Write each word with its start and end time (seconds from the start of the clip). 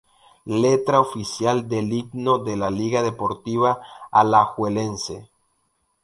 Letra 0.61 0.99
oficial 0.99 1.59
del 1.73 1.91
himno 1.93 2.39
de 2.39 2.57
la 2.57 2.71
Liga 2.71 3.03
Deportiva 3.03 3.79
Alajuelense. 4.09 5.29